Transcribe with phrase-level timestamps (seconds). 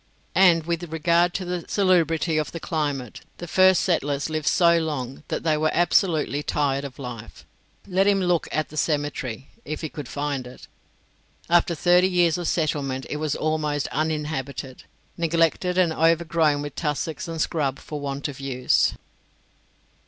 [0.33, 5.21] And with regard to the salubrity of the climate, the first settlers lived so long
[5.27, 7.45] that they were absolutely tired of life.
[7.85, 10.65] Let him look at the cemetery, if he could find it.
[11.51, 14.85] After thirty years of settlement it was almost uninhabited
[15.17, 18.95] neglected and overgrown with tussocks and scrub for want of use.